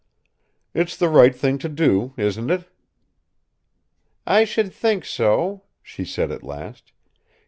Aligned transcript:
"It's 0.73 0.97
the 0.97 1.29
thing 1.31 1.59
to 1.59 1.69
do, 1.69 2.15
isn't 2.17 2.49
it?" 2.49 2.67
"I 4.25 4.45
should 4.45 4.73
think 4.73 5.05
so," 5.05 5.65
she 5.83 6.05
said 6.05 6.31
at 6.31 6.41
last. 6.41 6.91